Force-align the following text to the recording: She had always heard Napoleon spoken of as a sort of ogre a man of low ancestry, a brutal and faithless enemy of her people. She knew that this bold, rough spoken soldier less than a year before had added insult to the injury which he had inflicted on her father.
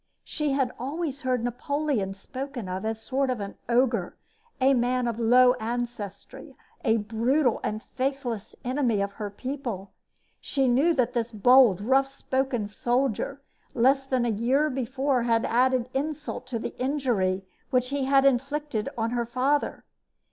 She 0.23 0.53
had 0.53 0.71
always 0.79 1.21
heard 1.21 1.43
Napoleon 1.43 2.15
spoken 2.15 2.67
of 2.67 2.83
as 2.85 2.97
a 2.97 3.01
sort 3.01 3.29
of 3.29 3.53
ogre 3.69 4.15
a 4.59 4.73
man 4.73 5.07
of 5.07 5.19
low 5.19 5.53
ancestry, 5.59 6.55
a 6.83 6.97
brutal 6.97 7.59
and 7.63 7.83
faithless 7.83 8.55
enemy 8.65 8.99
of 8.99 9.11
her 9.11 9.29
people. 9.29 9.91
She 10.39 10.67
knew 10.67 10.95
that 10.95 11.13
this 11.13 11.31
bold, 11.31 11.81
rough 11.81 12.07
spoken 12.07 12.67
soldier 12.67 13.41
less 13.75 14.03
than 14.03 14.25
a 14.25 14.29
year 14.29 14.71
before 14.71 15.21
had 15.21 15.45
added 15.45 15.87
insult 15.93 16.47
to 16.47 16.57
the 16.57 16.73
injury 16.79 17.45
which 17.69 17.89
he 17.89 18.05
had 18.05 18.25
inflicted 18.25 18.89
on 18.97 19.11
her 19.11 19.27
father. 19.27 19.83